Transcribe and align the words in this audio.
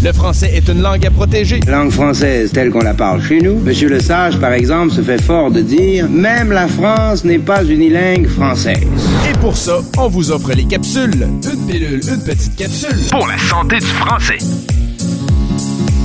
Le 0.00 0.12
français 0.12 0.50
est 0.54 0.68
une 0.68 0.80
langue 0.80 1.04
à 1.04 1.10
protéger. 1.10 1.58
Langue 1.66 1.90
française 1.90 2.52
telle 2.52 2.70
qu'on 2.70 2.82
la 2.82 2.94
parle 2.94 3.20
chez 3.20 3.40
nous. 3.40 3.58
Monsieur 3.58 3.88
Le 3.88 3.98
Sage, 3.98 4.38
par 4.38 4.52
exemple, 4.52 4.92
se 4.92 5.02
fait 5.02 5.20
fort 5.20 5.50
de 5.50 5.60
dire 5.60 6.08
même 6.08 6.52
la 6.52 6.68
France 6.68 7.24
n'est 7.24 7.40
pas 7.40 7.64
unilingue 7.64 8.28
française. 8.28 8.86
Et 9.28 9.36
pour 9.38 9.56
ça, 9.56 9.80
on 9.96 10.06
vous 10.06 10.30
offre 10.30 10.52
les 10.52 10.66
capsules. 10.66 11.26
Une 11.52 11.66
pilule, 11.66 12.00
une 12.08 12.22
petite 12.22 12.54
capsule. 12.54 12.96
Pour 13.10 13.26
la 13.26 13.38
santé 13.38 13.80
du 13.80 13.86
français. 13.86 14.38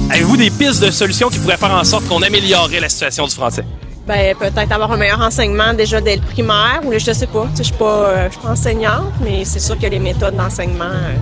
Avez-vous 0.09 0.37
des 0.37 0.49
pistes 0.49 0.83
de 0.83 0.89
solutions 0.89 1.29
qui 1.29 1.37
pourraient 1.37 1.57
faire 1.57 1.73
en 1.73 1.83
sorte 1.83 2.07
qu'on 2.07 2.23
améliorerait 2.23 2.79
la 2.79 2.89
situation 2.89 3.27
du 3.27 3.35
français? 3.35 3.63
Ben, 4.07 4.35
peut-être 4.35 4.71
avoir 4.71 4.91
un 4.91 4.97
meilleur 4.97 5.21
enseignement 5.21 5.71
déjà 5.75 6.01
dès 6.01 6.15
le 6.15 6.21
primaire, 6.23 6.81
ou 6.83 6.89
là, 6.89 6.97
je 6.97 7.11
sais 7.11 7.27
pas. 7.27 7.47
Je 7.55 7.61
suis 7.61 7.73
pas, 7.73 8.07
euh, 8.09 8.27
je 8.27 8.33
suis 8.33 8.41
pas 8.41 8.49
enseignante, 8.49 9.13
mais 9.23 9.45
c'est 9.45 9.59
sûr 9.59 9.77
que 9.77 9.85
les 9.85 9.99
méthodes 9.99 10.35
d'enseignement 10.35 10.85
euh, 10.85 11.13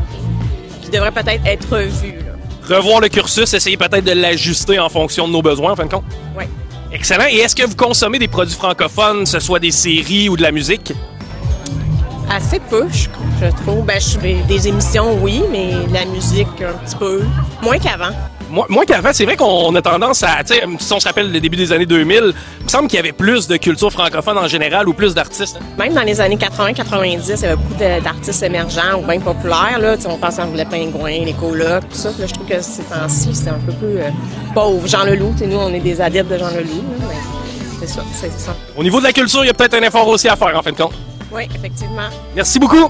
qui 0.82 0.90
devraient 0.90 1.12
peut-être 1.12 1.46
être 1.46 1.70
revues. 1.70 2.21
Revoir 2.72 3.02
le 3.02 3.10
cursus, 3.10 3.54
essayer 3.54 3.76
peut-être 3.76 4.06
de 4.06 4.14
l'ajuster 4.14 4.80
en 4.80 4.88
fonction 4.88 5.28
de 5.28 5.34
nos 5.34 5.42
besoins, 5.42 5.74
en 5.74 5.76
fin 5.76 5.86
de 5.86 5.92
compte? 5.92 6.06
Oui. 6.38 6.46
Excellent. 6.94 7.26
Et 7.30 7.38
est-ce 7.38 7.56
que 7.56 7.64
vous 7.66 7.76
consommez 7.76 8.18
des 8.18 8.30
produits 8.30 8.56
francophones, 8.56 9.24
que 9.24 9.30
ce 9.30 9.40
soit 9.40 9.60
des 9.60 9.72
séries 9.72 10.30
ou 10.30 10.38
de 10.38 10.42
la 10.42 10.52
musique? 10.52 10.94
Assez 12.30 12.60
peu, 12.60 12.88
je, 12.90 13.10
je 13.42 13.52
trouve. 13.64 13.86
Ben, 13.86 14.00
je 14.00 14.18
fais 14.18 14.36
des 14.48 14.70
émissions, 14.70 15.18
oui, 15.22 15.42
mais 15.52 15.72
la 15.92 16.06
musique, 16.06 16.48
un 16.62 16.74
petit 16.86 16.96
peu. 16.96 17.24
Moins 17.62 17.78
qu'avant. 17.78 18.12
Moi, 18.52 18.66
moi 18.70 18.86
qu'avant, 18.86 19.12
c'est 19.14 19.24
vrai 19.24 19.38
qu'on 19.38 19.74
a 19.76 19.82
tendance 19.82 20.24
à, 20.24 20.44
tu 20.44 20.54
sais, 20.54 20.62
si 20.80 20.94
on 20.94 21.00
se 21.00 21.08
rappelle 21.08 21.32
le 21.32 21.40
début 21.40 21.56
des 21.56 21.72
années 21.72 21.86
2000, 21.86 22.34
il 22.60 22.64
me 22.66 22.70
semble 22.70 22.90
qu'il 22.90 22.98
y 22.98 23.00
avait 23.00 23.14
plus 23.14 23.48
de 23.48 23.56
culture 23.56 23.90
francophone 23.92 24.38
en 24.38 24.48
général 24.48 24.90
ou 24.90 24.94
plus 24.94 25.14
d'artistes. 25.16 25.58
hein. 25.60 25.66
Même 25.80 25.94
dans 25.94 26.02
les 26.02 26.20
années 26.20 26.36
80-90, 26.36 27.22
il 27.38 27.42
y 27.42 27.46
avait 27.46 27.56
beaucoup 27.56 27.80
d'artistes 28.04 28.44
émergents 28.44 29.00
ou 29.02 29.06
bien 29.08 29.20
populaires. 29.22 29.80
Là. 29.80 29.96
Tu 29.96 30.04
sais, 30.04 30.10
On 30.10 30.18
pense 30.18 30.38
à 30.38 30.46
les 30.54 30.66
pingouins, 30.66 31.24
les 31.26 31.34
colocs, 31.34 31.88
tout 31.90 31.96
ça. 31.98 32.10
Là, 32.20 32.28
je 32.28 32.34
trouve 32.34 32.46
que 32.46 32.62
ces 32.62 32.84
temps-ci, 32.84 33.34
c'est 33.34 33.50
un 33.50 33.60
peu 33.66 33.72
plus 33.72 34.00
euh, 34.00 34.10
pauvre. 34.54 34.86
Jean 34.86 35.06
Leloup, 35.06 35.32
tu 35.34 35.40
sais, 35.40 35.48
nous, 35.48 35.58
on 35.58 35.74
est 35.74 35.80
des 35.80 36.02
adeptes 36.02 36.30
de 36.30 36.38
Jean 36.38 36.50
Leloup. 36.50 36.84
mais 37.00 37.16
C'est 37.80 37.88
ça, 37.88 38.04
c'est 38.14 38.38
ça. 38.38 38.54
Au 38.76 38.84
niveau 38.84 39.00
de 39.00 39.06
la 39.06 39.14
culture, 39.14 39.46
il 39.46 39.48
y 39.48 39.52
a 39.52 39.54
peut-être 39.54 39.76
un 39.76 39.82
effort 39.84 40.08
aussi 40.10 40.28
à 40.28 40.36
faire, 40.36 40.58
en 40.58 40.62
fin 40.62 40.72
de 40.72 40.78
compte. 40.78 40.94
Oui, 41.32 41.44
effectivement. 41.56 42.10
Merci 42.36 42.60
beaucoup. 42.60 42.90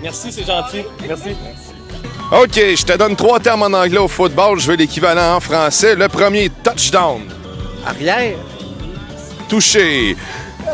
Merci, 0.00 0.30
c'est 0.30 0.46
gentil. 0.46 0.84
Merci. 1.08 1.30
OK, 2.32 2.54
je 2.54 2.84
te 2.84 2.96
donne 2.96 3.16
trois 3.16 3.40
termes 3.40 3.62
en 3.62 3.72
anglais 3.76 3.98
au 3.98 4.06
football. 4.08 4.58
Je 4.60 4.70
veux 4.70 4.76
l'équivalent 4.76 5.36
en 5.36 5.40
français. 5.40 5.96
Le 5.96 6.08
premier, 6.08 6.48
touchdown. 6.62 7.22
Arrière. 7.84 8.36
Touché. 9.48 10.16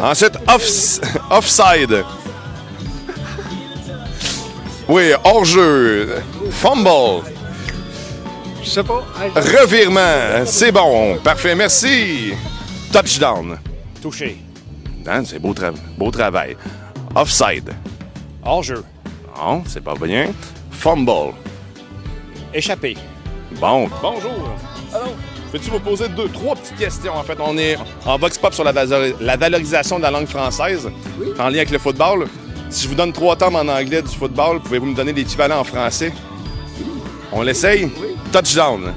Ensuite, 0.03 0.35
off- 0.47 1.01
offside. 1.31 2.05
Oui, 4.89 5.13
hors-jeu. 5.25 6.17
Fumble. 6.51 7.23
Je 8.63 8.69
sais 8.69 8.83
pas. 8.83 9.03
Revirement. 9.35 10.45
C'est 10.45 10.73
bon. 10.73 11.17
Parfait, 11.25 11.55
merci. 11.55 12.35
Touchdown. 12.93 13.59
Touché. 14.03 14.37
Hein, 15.07 15.23
c'est 15.25 15.39
beau, 15.39 15.55
tra- 15.55 15.73
beau 15.97 16.11
travail. 16.11 16.57
Offside. 17.15 17.73
Hors-jeu. 18.45 18.85
Non, 19.39 19.63
c'est 19.67 19.83
pas 19.83 19.95
bien. 19.95 20.27
Fumble. 20.71 21.33
Échappé. 22.57 22.97
Bon, 23.61 23.87
bonjour. 24.01 24.33
Alors, 24.95 25.13
peux-tu 25.53 25.69
vous 25.69 25.79
poser 25.79 26.09
deux, 26.09 26.29
trois 26.31 26.55
petites 26.57 26.77
questions? 26.79 27.15
En 27.15 27.23
fait, 27.23 27.37
on 27.39 27.59
est 27.59 27.77
en 28.07 28.19
box 28.19 28.39
pop 28.39 28.55
sur 28.55 28.65
la, 28.65 28.73
valori- 28.73 29.15
la 29.21 29.37
valorisation 29.37 29.99
de 29.99 30.03
la 30.05 30.11
langue 30.11 30.27
française 30.27 30.89
en 31.39 31.49
lien 31.51 31.57
avec 31.59 31.71
le 31.71 31.79
football. 31.79 32.27
Si 32.71 32.85
je 32.85 32.89
vous 32.89 32.95
donne 32.95 33.13
trois 33.13 33.37
termes 33.37 33.57
en 33.57 33.69
anglais 33.69 34.01
du 34.01 34.09
football, 34.09 34.61
pouvez-vous 34.61 34.87
me 34.87 34.95
donner 34.95 35.13
l'équivalent 35.13 35.61
en 35.61 35.65
français? 35.65 36.15
On 37.31 37.43
l'essaye? 37.43 37.91
Touchdown. 38.33 38.95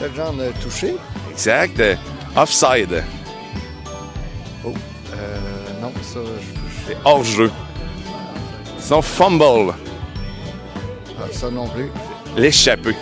Quel 0.00 0.12
genre 0.14 0.32
de 0.32 0.50
touché? 0.60 0.96
Exact. 1.30 1.78
Euh, 1.78 1.94
Offside. 2.34 3.04
Oh. 4.64 4.72
Euh, 5.14 5.38
non, 5.80 5.92
ça, 6.02 6.18
je 6.24 6.88
C'est 6.92 6.96
hors-jeu. 7.04 7.52
Sinon, 8.80 9.00
fumble. 9.00 9.74
ah, 11.20 11.22
ça 11.30 11.50
non 11.52 11.68
plus. 11.68 11.88
L'échappé. 12.36 12.94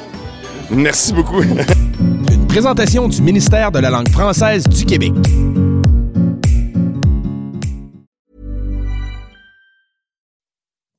Merci 0.71 1.13
beaucoup. 1.13 1.43
Une 1.43 2.47
présentation 2.47 3.09
du 3.09 3.21
ministère 3.21 3.73
de 3.73 3.81
la 3.81 3.91
langue 3.91 4.09
française 4.09 4.65
du 4.65 4.85
Québec. 4.85 5.13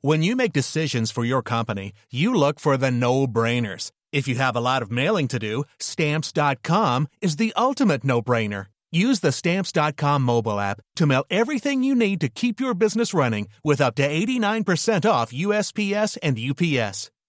When 0.02 0.22
you 0.22 0.36
make 0.36 0.54
decisions 0.54 1.12
for 1.12 1.26
your 1.26 1.42
company, 1.42 1.92
you 2.12 2.34
look 2.36 2.60
for 2.60 2.78
the 2.78 2.92
no 2.92 3.26
brainers. 3.26 3.90
If 4.12 4.28
you 4.28 4.36
have 4.36 4.56
a 4.56 4.62
lot 4.62 4.84
of 4.84 4.92
mailing 4.92 5.28
to 5.30 5.40
do, 5.40 5.64
stamps.com 5.80 7.08
is 7.22 7.38
the 7.38 7.54
ultimate 7.58 8.04
no 8.04 8.22
brainer. 8.22 8.68
Use 8.92 9.22
the 9.22 9.32
stamps.com 9.32 10.22
mobile 10.22 10.60
app 10.60 10.80
to 10.98 11.08
mail 11.08 11.26
everything 11.32 11.84
you 11.84 11.96
need 11.96 12.22
to 12.22 12.30
keep 12.30 12.60
your 12.60 12.76
business 12.76 13.14
running 13.14 13.48
with 13.64 13.82
up 13.82 13.96
to 13.96 14.08
89% 14.08 15.10
off 15.10 15.34
USPS 15.34 16.18
and 16.22 16.38
UPS. 16.38 17.10